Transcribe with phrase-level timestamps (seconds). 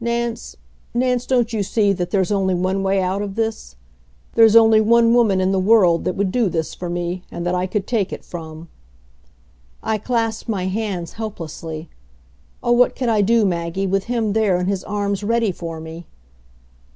[0.00, 0.56] Nance
[0.94, 3.76] Nance, don't you see that there's only one way out of this?
[4.34, 7.54] There's only one woman in the world that would do this for me and that
[7.54, 8.68] I could take it from."
[9.84, 11.88] I clasped my hands helplessly.
[12.64, 16.08] Oh, what could I do, Maggie, with him there and his arms ready for me!